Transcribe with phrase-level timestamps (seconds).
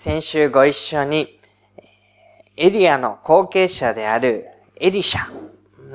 [0.00, 1.40] 先週ご一緒に、
[2.56, 4.46] エリアの後継者である
[4.80, 5.28] エリシャ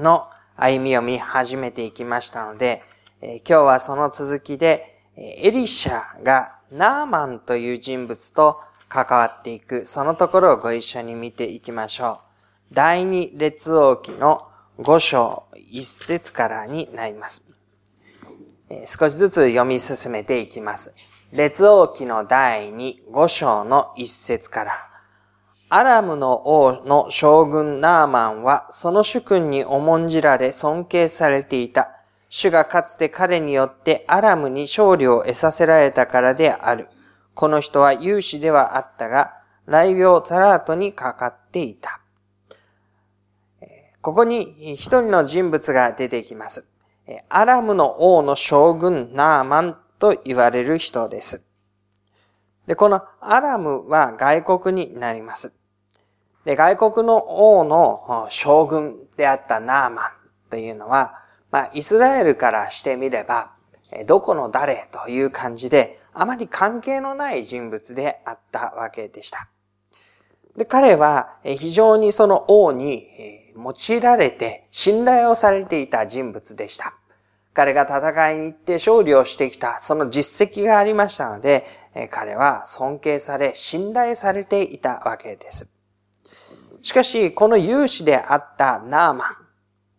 [0.01, 2.83] の歩みを見始めていきましたので、
[3.21, 8.59] 今日はその続きで、エリシャがナーマンという人物と
[8.89, 12.19] 関わっていく、そのところをご一緒に見ていきましょ
[12.71, 12.75] う。
[12.75, 14.45] 第二列王記の
[14.79, 17.49] 5章1節からになります。
[18.85, 20.93] 少しずつ読み進めていきます。
[21.33, 24.71] 列王記の第2、5章の1節から、
[25.67, 31.89] アラムの王の将軍ナーマンは、その主君に重んじられ尊敬されていた。
[32.29, 36.87] 主がかつて彼によってアラムに勝利を得させられたからである。
[37.33, 39.33] この人は勇士ではあったが、
[39.65, 41.99] 雷病ザラートにかかっていた。
[44.01, 46.67] ここに一人の人物が出てきます。
[47.27, 51.47] アラムの王の将軍ナーマンと言われる人です。
[52.67, 55.55] で、このアラムは外国になります。
[56.43, 60.11] で、外国の王の将軍であったナーマン
[60.49, 61.19] というのは、
[61.51, 63.53] まあ、イスラエルからしてみれば、
[64.05, 69.47] どこの誰という感じで、あまり関係のない人物であったわけでした。
[70.57, 73.07] で、彼は非常にその王に
[73.55, 76.93] 用いられて信頼をされていた人物でした。
[77.53, 81.65] 彼が戦いに行って勝利をしてきた、その実績がありましたので、
[82.09, 85.71] 彼は尊敬され、信頼されていたわけです。
[86.81, 89.37] しかし、この勇士であったナーマン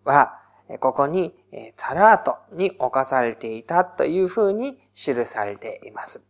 [0.05, 0.41] は、
[0.81, 1.35] ここに
[1.77, 6.27] タラートに侵されていたというふうに記されています。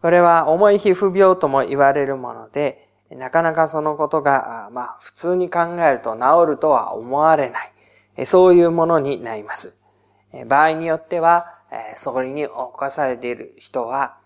[0.00, 7.72] これは重い皮膚病とも言われるもので、なかなかそのことが、まあ、普通に考えると治るとは思われない。
[8.24, 9.76] そういうものになります。
[10.46, 11.46] 場合によっては、
[11.94, 14.18] そこに侵されている人は、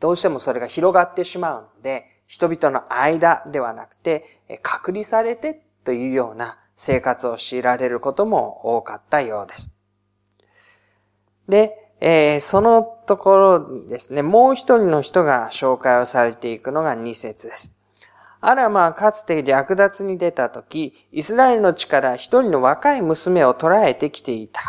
[0.00, 9.72] どうしてもそれが広がってしまうので、人々の間ではなくて、隔離されてというような生活を強いられることも多かったようです。
[11.48, 17.76] で、えー、そのところですね、もう一人の人が紹介をされていくのが二節です。
[18.44, 24.60] アラマはかつて略奪に出た時、イスラエルの地から一人の若い娘を捕らえてきていた。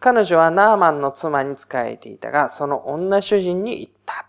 [0.00, 4.28] 彼女はナーマンの妻に仕えていたが、その女主人に言った。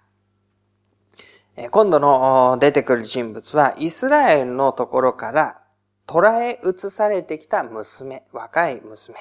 [1.69, 5.61] 今度の出てくる人物は、イスラエルのところから
[6.05, 9.17] 捕らえ移されてきた娘、若い娘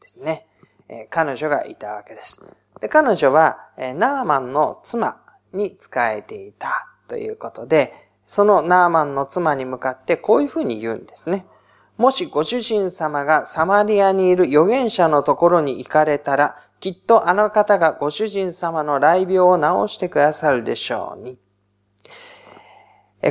[0.00, 0.46] ですね。
[1.10, 2.46] 彼女がいたわけです。
[2.80, 3.58] で彼女は、
[3.96, 5.20] ナーマンの妻
[5.52, 6.68] に仕えていた
[7.08, 11.46] ということで、そのナーマンの妻に向かってこういうふうに言うんですね。
[11.96, 21.38] もしご主人様がサマリアにいる預言者のところに行かれたら、きっとあの方がご主人様の雷病を治してくださるでしょうに。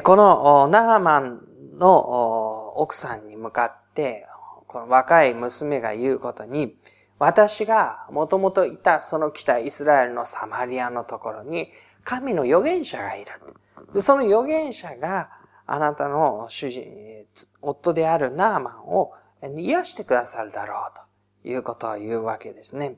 [0.02, 1.41] このナーマン
[1.74, 4.28] の奥さんに向かって、
[4.66, 6.75] この若い娘が言うことに、
[7.19, 11.72] 私がもともといたその北イスラエルのサマリアのところに、
[12.03, 13.28] 神の預言者がいる。
[13.94, 15.30] で、その預言者が
[15.66, 16.86] あなたの主人、
[17.62, 20.98] 夫であるナーマンを癒してくださるだろう
[21.44, 22.96] ということを言うわけですね。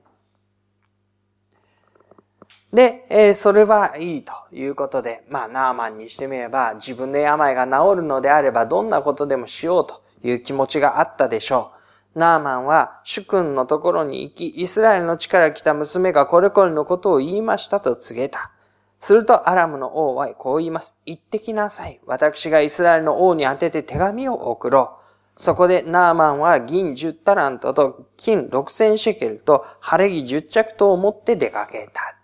[2.72, 11.72] で、えそれはいいということで、まあ、ナーマンにしてみれば、自分で病が治るのであれば、どんなことでもしようという気持ちがあったでしょ
[12.16, 12.20] う。
[12.20, 18.52] ナーマンは、主君のところに行き、イスラエルの地から来た娘がこれこれのことを言いましたと告げた。
[19.00, 20.98] するとアラムの王はこう言います。
[21.06, 22.00] 行ってきなさい。
[22.06, 24.98] 私がイスラエルの王に宛てて手紙を送ろ
[25.38, 25.42] う。
[25.42, 32.18] そこでナーマンは銀10タラントと金6000シェケルと晴れ着10着とを持って出かけた。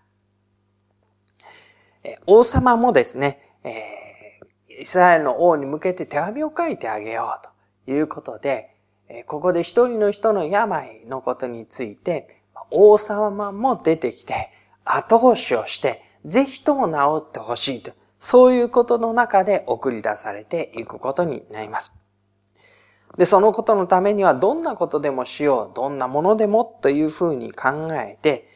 [2.26, 3.40] 王様もですね、
[4.68, 7.48] イスラエルの王に向けて手紙を書いてあげよう
[7.86, 8.76] ということで、
[9.26, 14.50] ここで一人の人の病のことについて、王様も出てきて
[14.84, 22.00] 後押しをしてぜひとも治ってほしいと、そういうことの中で送り出されていくことになります。
[23.16, 28.48] で、そのことのためにはどんなことでもしよう、どんなものでもというふうに考えて、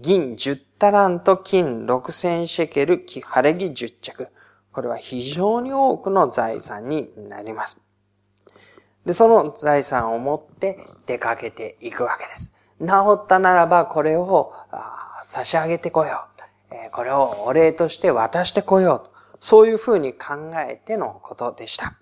[0.00, 4.28] 銀10タラント、金6000シェケル、晴れ着10着。
[4.72, 7.80] これは非常に多くの財産になります。
[9.04, 12.54] で、その財産を持って出かけていくわけです。
[12.80, 14.52] 治ったならばこれを
[15.22, 16.37] 差し上げてこよう。
[16.92, 21.98] これをお礼として渡してこようと、そういうふうに考えてのことでした。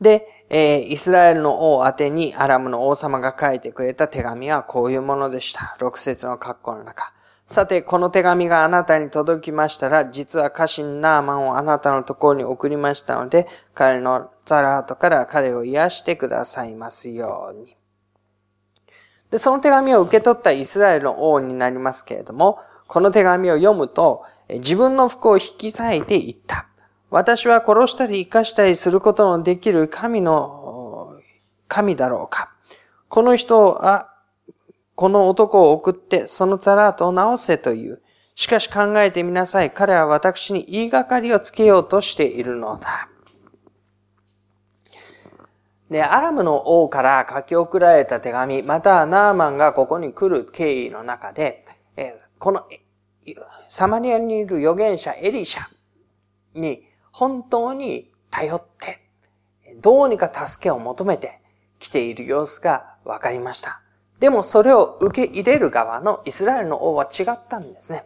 [0.00, 5.76] で、えイスラエルの王宛てにアラムの王様が書いてくれた手紙はこういうものでした。
[5.80, 7.12] 六節の括弧の中。
[7.46, 17.77] さて、この手紙があなたに届きましたら、実は家臣ナーマンをあなたのところに送りましたので、彼のザラートから彼を癒してくださいますように。
[19.30, 26.66] で、その手紙を受け取ったイスラエルの王になりますけれども、この手紙を読むと、自分の服を引き裂いていった。
[27.10, 31.14] 私は殺したり生かしたりすることのできる神の、
[31.68, 32.50] 神だろうか。
[33.08, 34.10] この人は
[34.94, 38.02] この男を送ってそのザラートを直せという。
[38.34, 39.70] しかし考えてみなさい。
[39.70, 43.08] 彼は私に言いがかりをつけようとしているのだ。
[45.90, 51.64] で、アラムの王から書き送られた手紙、またナーマンがここに来る経緯の中で、
[52.38, 52.62] この
[53.68, 55.66] サマリアにいる預言者エリシャ
[56.54, 59.00] に本当に頼って、
[59.80, 61.40] どうにか助けを求めて
[61.78, 63.80] 来ている様子がわかりました。
[64.18, 68.04] でもそれを受け入れる側のイスラエルの王は違ったんですね。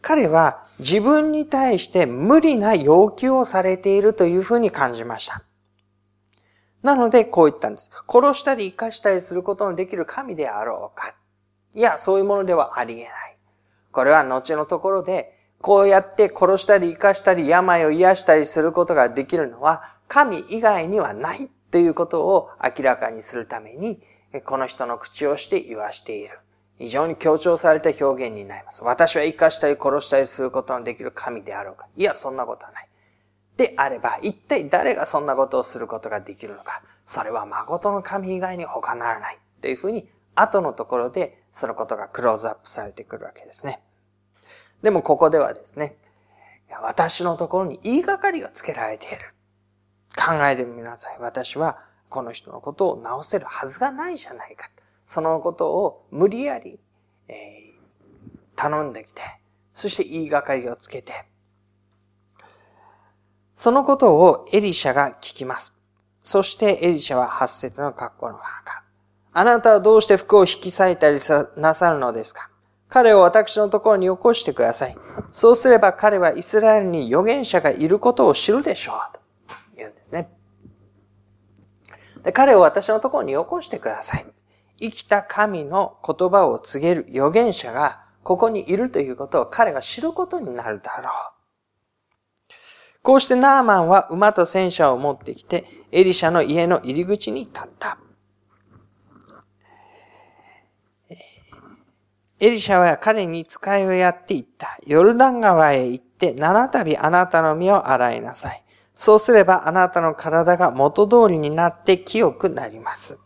[0.00, 5.44] 彼は自分に対して無理な要求をされているというふうに感じました。
[6.82, 7.90] なのでこう言ったんです。
[8.08, 11.14] 殺したり生かしたりすることのできる神であろうか。
[11.74, 13.36] いや、そういうものではありえない。
[13.92, 24.02] これは後のところで、こうやって殺したり生かしたり病を癒したりすることができるのは神以外にはないということを明らかにするために
[24.44, 26.40] この人の口をして言わしている。
[26.78, 28.82] 非常に強調された表現になります。
[28.82, 31.86] 私は生かしたり殺したりすることのできる神であろうか。
[31.96, 32.88] いや、そんなことはない。
[33.56, 36.82] であれば、一体誰がそんなことをすることができるのか。
[37.04, 39.38] それは誠の神以外に他ならない。
[39.60, 43.82] というふうに、後のところでそのことがクローズアップされてくるわけですね。
[44.82, 45.96] でもここではですね、
[46.82, 49.34] 私のところに言いがかりがつけられている。
[50.16, 51.16] 考えてみなさい。
[51.20, 51.78] 私は
[52.08, 54.70] この人のことを直せるはずがないじゃないか。
[55.04, 56.80] そのことを無理やり、
[57.28, 57.34] えー、
[58.56, 59.22] 頼んできて、
[59.72, 61.12] そして言いがかりをつけて、
[63.62, 65.80] そのことをエリシャが聞きます。
[66.18, 68.82] そしてエリシャは八節の格好の中。
[69.32, 71.20] あなたはどうして服を引き裂いたり
[71.56, 72.50] なさるのですか？
[72.88, 74.96] 彼を私のところに起こしてください。
[75.30, 78.96] そうすれば彼はイスラエルに預言者がいることを知るでしょう。
[79.12, 79.20] と
[79.76, 80.28] 言うんですね。
[82.24, 84.26] で彼を私のところに起こしてください。
[84.80, 91.41] 生きた神の言葉を告げる預言者がここにいるということを彼が知ることになるだろう。
[93.02, 97.98] こうしてナーマンは馬と戦車を持ってきて、エリシャの家の入り口に立った。
[102.40, 104.78] エリシャは彼に使いをやっていった。
[104.86, 108.62] ヨルダン川へ行って七度あなたの身を洗いなさい。
[108.94, 113.20] そうすればあなたの体が元通りになって清くなります。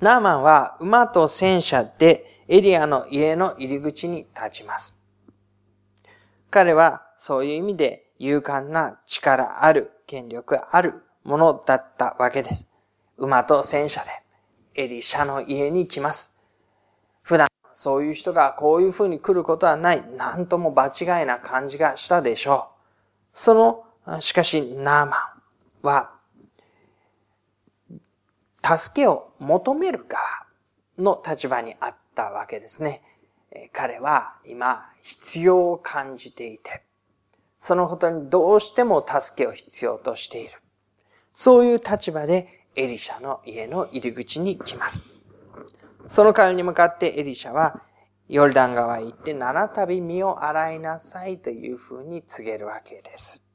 [0.00, 5.05] ナーマンは馬と戦車でエリアの家の入り口に立ちます。
[6.56, 12.66] 彼はそういう意味で勇敢な力ある、権力あるものだったわけです。
[13.18, 14.06] 馬と戦車で
[14.74, 16.40] エリシャの家に来ます。
[17.20, 23.28] 普段そういう人がこういう風に来ることはない、なんとも場違いな感じがしたでしょう。
[23.34, 25.16] その、しかし、ナーマ
[25.82, 26.12] ンは、
[28.62, 30.22] 助けを求める側
[30.96, 33.02] の立場にあったわけですね。
[33.72, 36.82] 彼は今必要を感じていて、
[37.60, 40.50] そのことにどうしても助けを必要としている。
[41.32, 45.02] そういう立場でエリシャの家の入り口に来ます。
[46.08, 47.82] その彼に向かってエリシャは
[48.28, 53.46] ヨルダン川へ行って七度身を洗いなさいというふうに告げるわけです。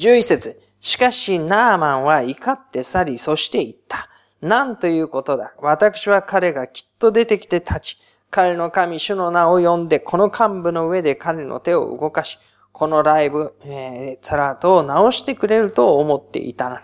[0.00, 4.08] 11節しかしナーマンは怒って去り、そして言った。
[4.40, 5.54] なんということだ。
[5.58, 7.98] 私は彼がきっと出てきて立ち、
[8.32, 12.38] 彼の神主の名を呼んで、この幹部の上で彼の手を動かし、
[12.72, 16.80] このライブ、えー、サラートを直してくれると思っていたのに、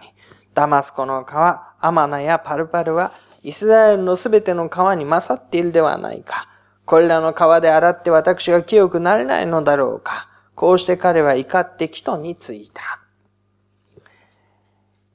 [0.52, 3.12] ダマスコの川、アマナやパルパルは
[3.43, 6.50] イスラエルのすべての川に勝っているではないか。
[6.85, 10.28] これらの川で洗って私が清くなれないのだろうか。
[10.55, 12.83] こうして彼は怒って木とについた。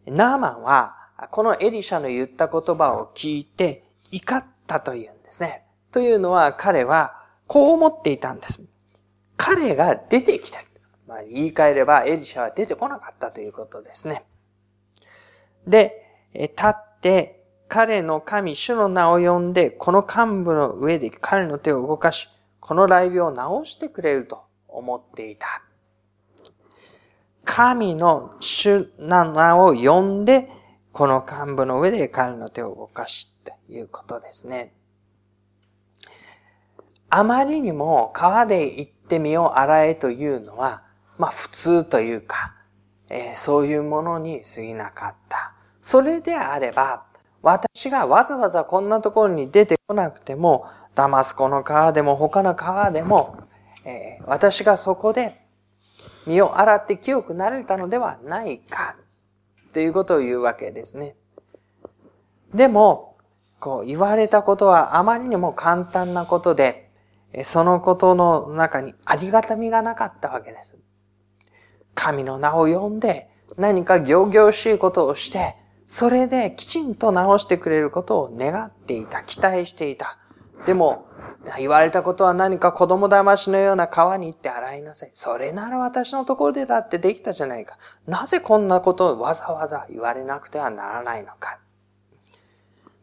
[0.07, 0.95] ナーマンは、
[1.29, 5.62] このエリシャの言った言葉を聞いて怒ったというんですね。
[5.93, 8.67] というのは彼はこう思っていたんです。
[9.37, 10.59] 彼が出てきた。
[11.07, 14.25] まあ、言い換えればエリシャは出てこなかったということですね。
[15.67, 15.93] で、
[16.33, 22.27] 立って彼の神、主の名を呼んで、この幹部の上で彼の手を動かし、
[22.59, 25.61] この雷病を治してくれると思っていた。
[27.45, 30.49] 神の主な名を呼んで、
[30.91, 34.73] この幹部の上で彼の手を動かしということですね。
[37.15, 40.81] あまりにも川で行って身を洗えというのは、
[41.19, 42.55] まあ普通というか、
[43.07, 45.53] えー、そういうものに過ぎなかった。
[45.79, 47.05] それであれば、
[47.43, 50.65] 私がわざわざこんなところに出てこなくても、
[50.95, 53.37] ダマスコの川でも他の川でも、
[53.85, 55.39] えー、私がそこで
[56.25, 58.95] 身を洗って清くなれたのではないか、
[59.71, 61.15] ということを言うわけですね。
[62.55, 63.17] でも、
[63.59, 66.82] こう言われたことはあまりにも簡単なことで、
[67.43, 70.77] そのことの中にありがたみがなかったわけです。
[71.95, 75.55] 神の名を呼んで何か行々しいことをして、
[75.87, 80.17] それできちんと直してくれることを願っていた、期待していた。
[80.65, 81.07] でも、
[81.57, 85.11] 言われたことは何か子供騙しのような川に行って洗いなさい。
[85.13, 87.77] それなら私のところでだってできたじゃないか。
[88.07, 91.59] なぜこんなことをわざわざ言われなくてはならないのか。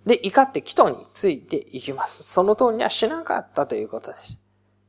[0.07, 2.23] で、怒って祈祷についていきます。
[2.23, 4.41] その通りにはしなかったということです。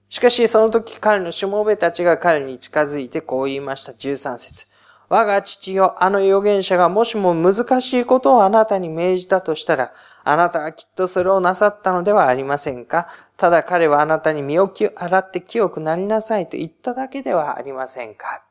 [0.10, 3.92] しかし、その時彼のしもべたちが彼に近づいてこう言いました。
[3.92, 4.68] 13節
[5.10, 13.10] 我が父よ、あの預言者がもしも難しいことをあなたに命じたとしたら、あなたはきっとそれをなさったのではありませんか？
[13.36, 18.46] ただ彼はあなたに身を洗って清くなりなさいと言っただけではありませんか？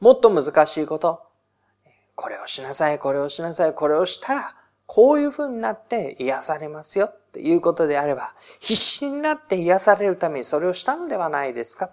[0.00, 1.23] もっと難しいこと、
[2.14, 4.54] これをしなさい、これをしなさい、これをしたら、
[4.86, 11.90] こういう風になって癒されますよっていうことであれば、必死になって癒されるためにそれをしたのではないですか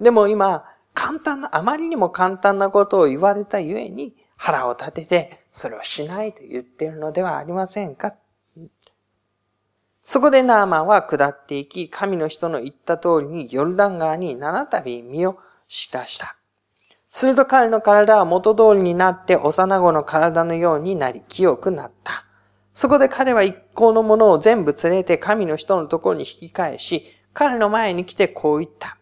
[0.00, 8.16] でも今、簡単な、あまりにも簡単なことを言われたゆえに腹を立ててそれをしないと言っているのではありませんか
[10.02, 16.39] そこでナーマンは下っていき、神の人の言った通りにヨルダン川に七度身を浸した。
[17.20, 22.24] すると彼の体は元通りになって幼子の体のようになり清くなった。
[22.72, 28.96] そこで彼は一行のものを全部連れて神の人のところに引き返し、彼の前に来てこう言った。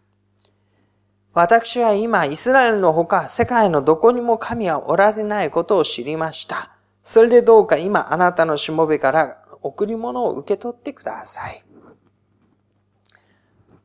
[1.33, 6.73] 私は今、イスラエルのほか、世界のどこにも神はおられないことを知りました。
[7.05, 11.63] それでどうか今、あなたのしもべから贈り物を受け取ってください。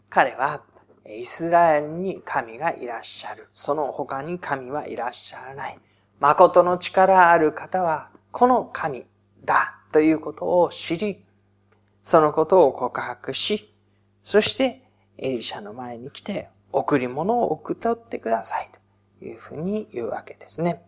[0.10, 0.64] 彼は、
[1.10, 3.48] イスラエルに神がいらっしゃる。
[3.54, 5.78] その他に神はいらっしゃらない。
[6.20, 9.06] 誠の力ある方は、この神
[9.44, 11.24] だということを知り、
[12.02, 13.74] そのことを告白し、
[14.22, 14.84] そして
[15.18, 18.70] エリシャの前に来て贈り物を送ってください
[19.20, 20.84] というふうに言うわけですね。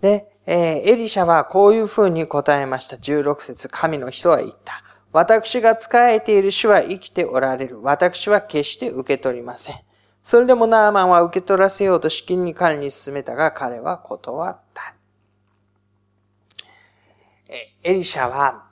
[0.00, 2.96] で、えー、エリシャはこういうふうに答えました。
[2.96, 4.83] 16節神の人は言った。
[5.14, 7.80] 私が仕えている主は生きておられる。
[7.80, 9.76] 私は決して受け取りません。
[10.20, 14.96] それでもナーマンは受け取らせようと資金に彼に進めたが、彼は断った。
[17.84, 18.64] エリシャは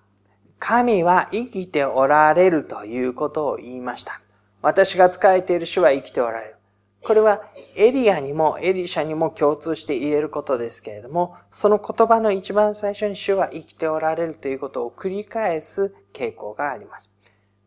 [0.59, 4.21] 神は生きておられるということを言いました。
[4.63, 6.52] 私が仕えている主は生きておられる。
[7.05, 7.43] これは
[7.77, 17.11] エリアにもエリシャにも共通して言えることですけれども、その言葉の一番最初に主は生きておられるということを繰り返す傾向があります。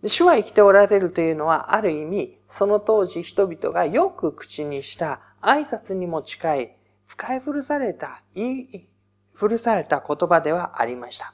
[0.04, 6.76] 主は生きておられるというのは、ある意味、その当時人々がよく口にした挨拶にも近い、
[7.08, 8.88] 使い古された、言い
[9.34, 11.34] 古された言葉ではありました。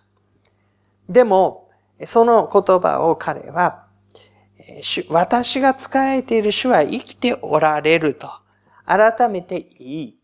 [1.08, 1.70] でも、
[2.06, 3.81] その言葉を彼は、
[5.10, 8.32] 私が仕えている主は生きておられると、
[8.86, 10.18] 改めて言い、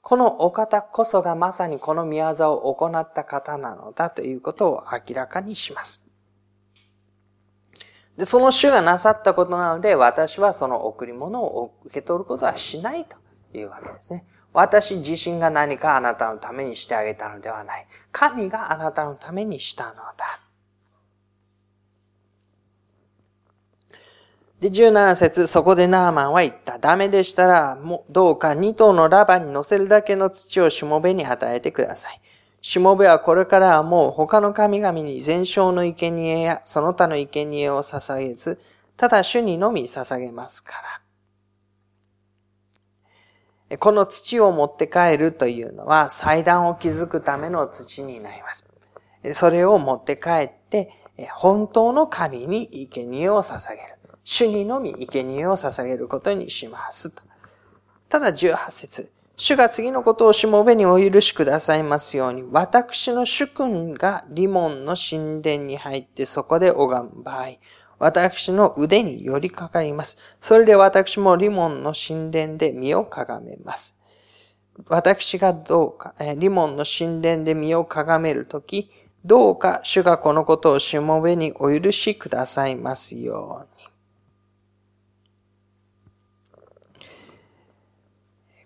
[0.00, 6.08] このお方こそがまさにこの宮沢を行った方なのだということを明らかにします。
[8.16, 13.16] で、その主がなさったことなので、私はその贈り物を受け取ることはしないと
[13.52, 14.24] いうわけですね。
[14.52, 17.86] 私自身が何かあなたのためにしてあげたのではない。
[18.12, 20.45] 神があなたのためにしたのだ。
[24.60, 26.78] で、17節そこでナーマンは言った。
[26.78, 32.20] ダメでしたら、もどうか二頭のラバに乗せるだけの土をしもべに与えてください。
[32.62, 38.58] しもべはこれからはもう他の神々に全焼の生贄やその他の生贄を捧げず、
[38.96, 40.72] ただ主にのみ捧げますか
[43.70, 43.78] ら。
[43.78, 48.72] この土を持って帰るというのは祭壇を築くための土になります。
[49.32, 50.90] それを持って帰って、
[51.34, 53.95] 本当の神に生贄を捧げる。
[54.28, 57.14] 主にのみ生贄を捧げることにします。
[58.08, 67.50] ただ18節主が次のことをしもべにお許しくださいますように、私の主君がリモンの神殿に入ってそこで拝む場合、
[68.00, 70.18] 私の腕に寄りかかります。
[70.40, 73.96] それで私もリモンの神殿で身をかがめます。
[74.88, 78.90] 私がどうか、リモンの神殿で身をかがめるとき、
[79.24, 83.75] どうか主がこのことをしもべにお許しくださいますように。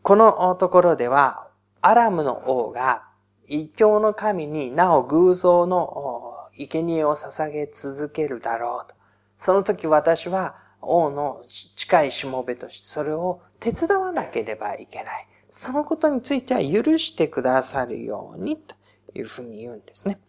[0.03, 1.49] このところでは、
[1.83, 3.09] アラムの王が
[3.47, 8.95] 一教の神になお偶像の生贄を捧げ続けるだろうと。
[9.37, 11.43] その時私は王の
[11.77, 15.27] 近いしもべとしてそれを手伝わなければいけない。
[15.49, 18.75] そのことについては許してくださるようにと
[19.15, 20.21] いうふうに言うんですね。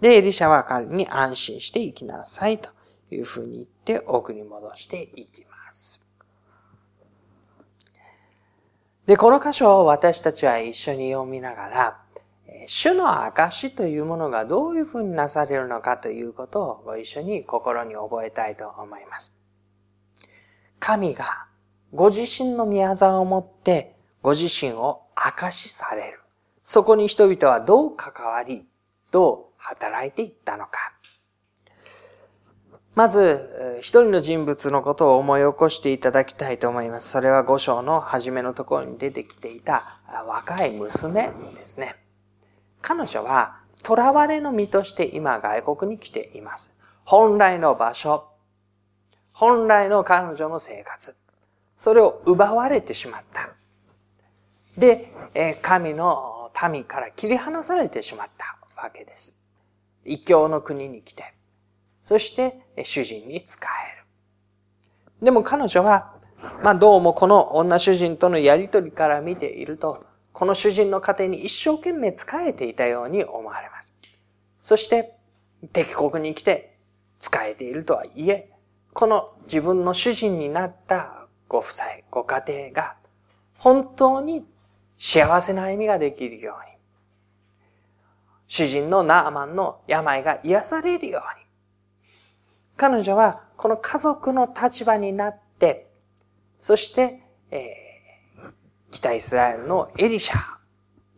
[0.00, 2.70] で、エリシャは彼に安心して行きなさいと
[3.10, 6.03] いうふうに言って送り戻していきます。
[9.06, 12.00] で、この箇所を私たちは一緒に読みながら、
[12.66, 19.36] 主の証というものがどういうふうになされるのかということをご一緒に心に覚えたいと思います。
[20.78, 21.46] 神が
[21.92, 26.20] ご自身の宮沢をもってご自身を証しされる。
[26.62, 28.66] そこに人々はどう関わり、
[29.10, 30.93] どう働いていったのか。
[32.94, 37.08] まず、一人の人物のことを思い起こしていただきたいと思います。
[37.08, 41.96] それは五章の初めのところに出てきていた若い娘ですね。
[42.80, 46.72] 彼女は、囚われの身として今外国に来ています。
[47.04, 48.28] 本来の場所、
[49.32, 51.16] 本来の彼女の生活、
[51.76, 53.50] それを奪われてしまった。
[54.78, 55.12] で、
[55.60, 59.36] 神の民から切り離されてしまったわけです。
[60.04, 61.34] 異教の国に来て、
[62.04, 63.56] そして主人に仕
[63.94, 64.04] える。
[65.22, 66.12] でも彼女は、
[66.62, 73.94] まあどうもこの女主人とのやりとりから見ていると、この主人の家庭に一生懸命仕えていたように思われます。
[74.60, 75.14] そして、
[75.72, 76.76] 敵国に来て
[77.18, 78.50] 仕えているとはいえ、
[78.92, 82.96] この自分の主人になったご夫妻、ご家庭が
[83.56, 84.44] 本当に
[84.98, 86.76] 幸せな歩みができるように、
[88.46, 91.43] 主人のナーマンの病が癒されるように、
[92.76, 95.88] 彼女はこの家族の立場になって、
[96.58, 98.52] そして、えー、
[98.90, 100.54] 北イスラエルのエリシャ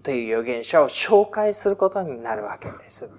[0.02, 3.10] という預言者を紹介することになるわけです。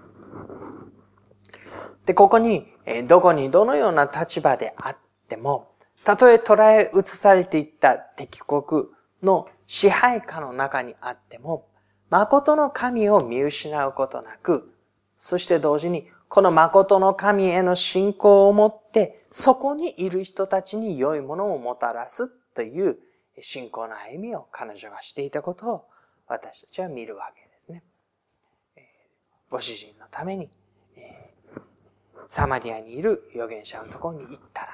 [2.06, 4.98] で、ここに、えどこにどのような立場であっ
[5.28, 5.74] ても、
[6.06, 8.86] たとえ捉え移されていった敵国
[9.22, 11.68] の支配下の中にあっても、
[12.10, 14.74] 誠の神を見失うことなく、
[15.18, 22.98] そして同時に、この誠の神への信仰を持って、そこにいる人たちに良いものをもたらすという
[23.40, 25.86] 信仰の歩みを彼女がしていたことを
[26.28, 27.84] 私たちは見るわけですね。
[29.50, 30.50] ご主人のために、
[32.28, 34.74] サマリアにいる預言者のところに行ったら、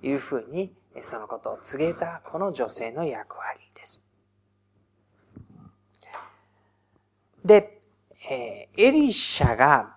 [0.00, 4.02] というふうにそのことを告げたこの女性の役割です。
[7.42, 7.80] で、
[8.28, 9.95] エリシャが、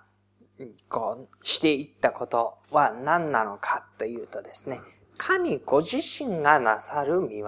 [0.89, 4.81] こう、していったことは何なのかというとですね、
[5.17, 7.45] 神ご自身がなさる見業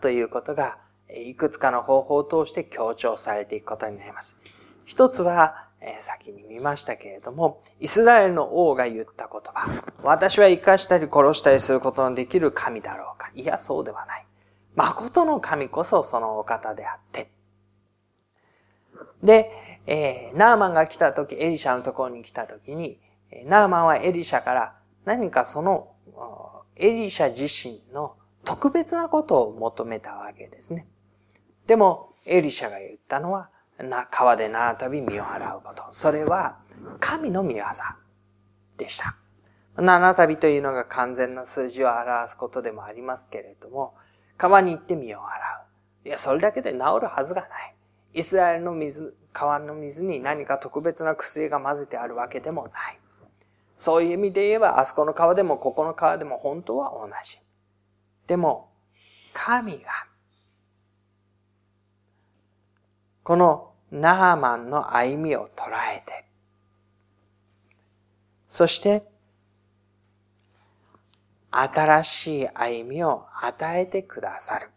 [0.00, 0.78] ということが、
[1.10, 4.38] いくつかの方法を通して強調されていくことになります。
[4.84, 9.82] 一つは、え、先に見ましたけれども、イスラエルの王が言った言葉。
[10.02, 13.30] 私は生かしたり殺したりすることのできる神だろうか。
[13.34, 14.26] いや、そうではない。
[14.74, 17.30] 誠の神こそそのお方であって。
[19.22, 23.00] で、えー、ナーマンが来た時、エリシャのところに来た時に、
[23.46, 24.74] ナーマンはエリシャから
[25.06, 25.92] 何かその、
[26.76, 30.86] エリシャ自身の特別なことを求めたわけですね。
[31.66, 33.50] でも、エリシャが言ったのは、
[34.10, 35.84] 川で七度身を洗うこと。
[35.90, 36.58] それは、
[37.00, 37.64] 神の御業
[38.76, 39.16] でした。
[39.74, 43.94] 七度というのが完全な数字を表すことでもありますけれども、
[44.36, 45.66] 川に行って身を洗
[46.04, 46.08] う。
[46.08, 47.74] いや、それだけで治るはずがない。
[48.14, 52.98] イスラエルの水、川の水に何か特別な薬が混ぜてあるわけでもない。
[53.76, 57.38] そういう意味で言えば、あそこの川でもここの川でも本当は同じ。
[58.26, 58.70] でも、
[59.32, 59.90] 神が、
[63.22, 65.66] このナーマンの歩みを捉
[65.96, 66.24] えて、
[68.48, 69.04] そして、
[71.50, 74.70] 新しい歩みを与えてくださる。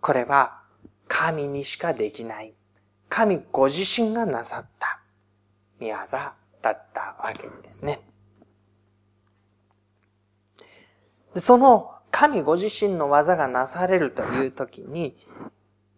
[0.00, 0.55] これは
[1.08, 2.54] 神にしかできない。
[3.08, 5.00] 神ご自身がなさった
[5.78, 5.96] 見業
[6.62, 8.00] だったわけですね。
[11.36, 15.16] その神ご自身の技がなされるという時に、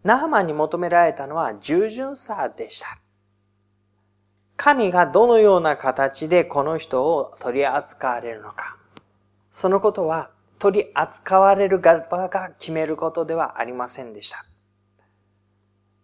[0.03, 2.99] ナハマンに求められたのは従順さでした。
[4.57, 8.77] 神がどのような形でこの人を取り扱われるのか。
[9.49, 14.48] そのことは取り扱われる側が決めることではありませんでした。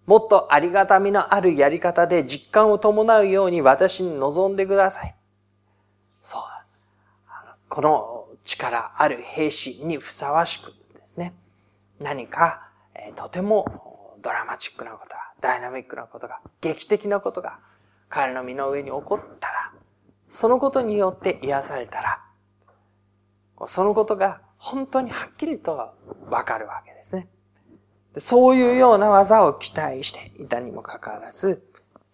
[0.05, 5.15] もっとありがたみのあるやり方で実感を伴うように私に望んでください。
[6.21, 6.41] そう。
[7.67, 11.33] この力ある兵士にふさわしくですね。
[11.99, 17.59] 何か、えとてもドラマチックなことが、ダイナミックなことが、劇的なことが
[18.09, 19.71] 彼の身の上に起こったら、
[20.29, 22.21] そのことによって癒されたら、
[23.67, 25.93] そのことが本当にはっきりと
[26.29, 27.27] わかるわけですね。
[28.17, 31.63] そういうような技を期待していたにもかかわらず、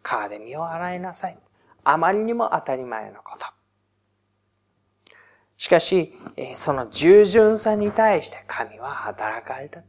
[0.01, 1.37] 川で身を洗いなさい。
[1.83, 3.45] あまりにも当たり前のこと。
[5.57, 6.13] しかし、
[6.55, 9.83] その従順さに対して神は働かれた。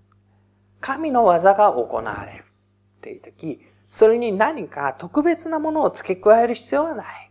[0.81, 2.45] 神の技が行われる。
[3.01, 7.31] というとき、それに何か特別なものを付け加える必要はない。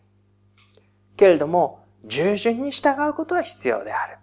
[1.18, 4.18] けれども、従順に従うことは必要である。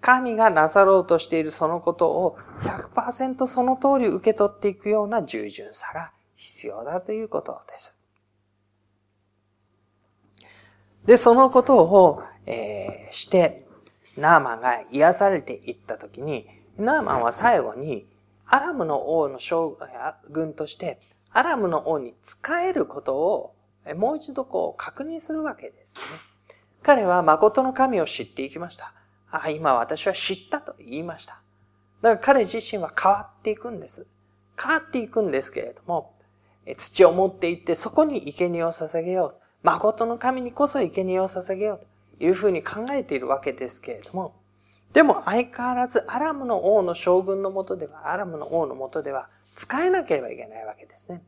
[0.00, 8.00] 神がなさろうとしているそのことを100%その通り受け取っていくような従順さが必要だということです。
[11.04, 13.66] で、そのことを、えー、して、
[14.16, 18.06] ナーマンが癒されていったときに、ナーマンは最後に、
[18.46, 19.76] アラムの王の将
[20.30, 20.98] 軍として、
[21.32, 22.36] アラムの王に仕
[22.66, 23.54] えることを、
[23.96, 26.02] もう一度こう確認するわけですね。
[26.82, 28.94] 彼は誠の神を知っていきました。
[29.30, 31.40] ああ、今私は知ったと言いました。
[32.02, 34.06] だから彼自身は変わっていくんです。
[34.60, 36.14] 変わっていくんですけれども、
[36.76, 39.36] 土を持っていってそこに生贄を捧げよう。
[39.62, 41.86] 誠の神にこそ生贄を捧げよう
[42.18, 44.34] というふうに考えているわけですけれども、
[44.92, 51.22] でも相変わらずアラムの王の将軍のもとでは、アラムの王のもとでは使えなければいけないわけですね。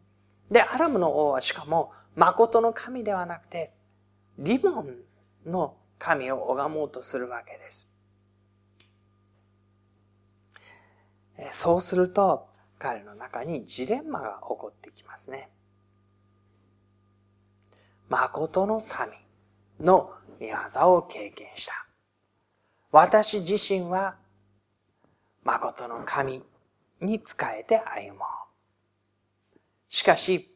[0.51, 3.73] で、アラムの王はしかも誠の神ではなくて、
[4.39, 4.97] リモン
[5.47, 7.92] の神を拝もうとするわけです。
[11.51, 15.51] そうすると、彼の中にジレンマが起こってきますね。
[18.09, 19.13] 誠の神
[19.81, 21.87] の御業を経験した。
[22.91, 24.19] 私自身は
[25.45, 26.43] 誠の神
[27.01, 28.29] に仕えて歩もう。
[29.89, 30.55] しかし、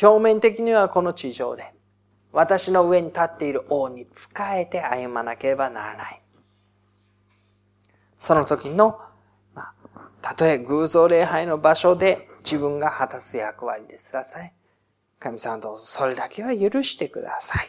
[0.00, 1.72] 表面的にはこの地上で
[2.32, 6.22] 私の上に立っている王に仕えて歩まなければならない。
[8.16, 9.00] その時の
[10.20, 14.54] たとえ偶像礼拝の場所で自分が果たす役割ですらさえ、
[15.18, 17.68] 神様どうぞそれだけは許してください。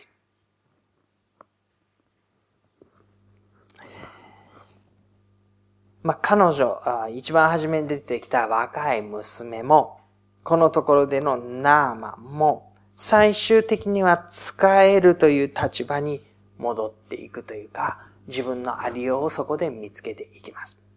[6.02, 6.76] まあ、彼女、
[7.14, 10.00] 一番初めに出てきた若い娘も、
[10.44, 16.22] このところでのナーマンも、最終的には使えるという立場に
[16.58, 20.89] 戻っていくというか、自分のありようをそこで見つけていきます。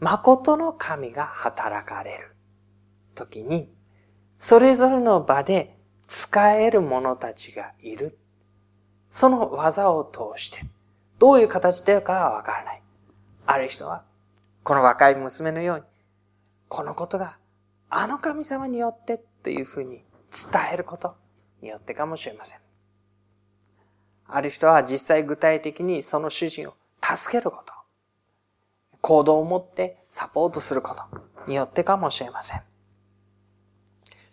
[0.00, 2.34] 誠の神が働かれる
[3.14, 3.70] 時に、
[4.38, 8.18] それぞれの場で使える者たちがいる。
[9.10, 10.60] その技を通して、
[11.18, 12.82] どういう形でかはわからない。
[13.46, 14.04] ある人は、
[14.62, 15.84] この若い娘のように、
[16.68, 17.38] このことが
[17.90, 21.16] あの神様によってっていうふうに伝えること
[21.60, 22.60] によってかもしれません。
[24.28, 27.79] ある人は実際具体的にその主人を助けること。
[29.00, 31.02] 行動を持ってサポートすること
[31.46, 32.62] によってかもしれません。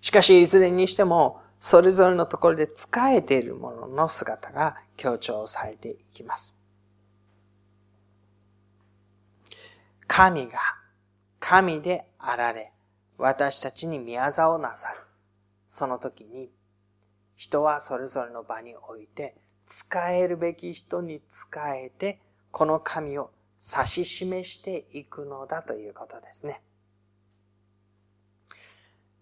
[0.02, 6.60] しかし、いずれにしても、それぞれのところで仕えているものの姿が強調されていきます。
[10.08, 10.60] 神が
[11.40, 12.74] 神であられ、
[13.18, 15.00] 私たちに宮業をなさる。
[15.66, 16.50] その時に、
[17.36, 26.62] 人はそれぞれの場において、使えるべき人に使えて、この神を指し示していくのだということですね。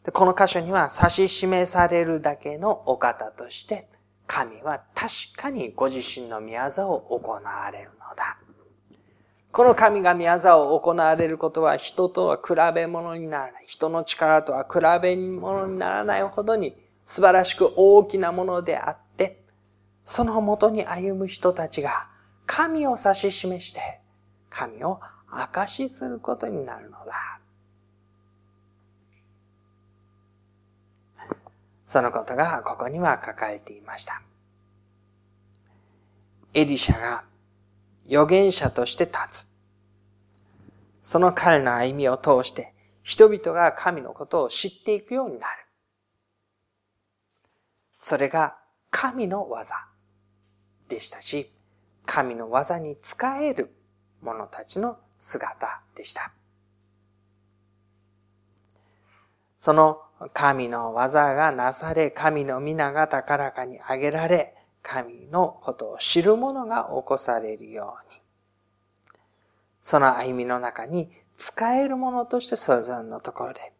[0.04, 3.88] でこの箇所には指し示されるだけのお方として、
[4.28, 8.38] 神は確かにご自身の宮業を行われるのだ。
[9.52, 13.64] この神が宮業を行われることは人とは比べ物にならない。
[13.66, 19.44] 人の力とは比べ物にならないほどに素晴らしく大きなものであって、
[20.04, 22.10] そのもとに歩む人たちが
[22.46, 24.02] 神を指し示して、
[24.56, 27.42] 神を証しすることになるのだ。
[31.86, 34.22] そのことがここには書かれていました。
[36.54, 37.26] エリシャが
[38.08, 39.48] 預言者として立つ。
[41.02, 45.66] その彼の歩みを通して人々が神のことを知っていくようになる。
[47.98, 48.56] それが
[48.90, 49.76] 神の技
[50.88, 51.52] でしたし、
[52.06, 53.76] 神の技に使える
[54.26, 56.34] 者たちの姿でした。
[59.58, 60.02] その
[60.34, 68.22] 神の技がなされ、神の皆が高らかに上げられ、神のことを知る者が起こされるように。
[69.82, 73.74] その歩みの中に使えるものとしてそれぞれのところで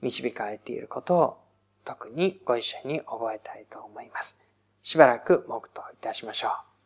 [0.00, 1.38] 導かれていることを
[1.84, 4.40] 特にご一緒に覚えたいと思います。
[4.82, 6.77] しばらく黙祷いたしましょう。